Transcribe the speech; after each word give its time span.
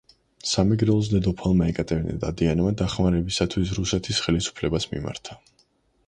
სამეგრელოს 0.51 1.09
დედოფალმა 1.09 1.67
ეკატერინე 1.73 2.15
დადიანმა 2.23 2.71
დახმარებისათვის 2.79 3.73
რუსეთის 3.81 4.23
ხელისუფლებას 4.29 4.89
მიმართა. 4.95 5.37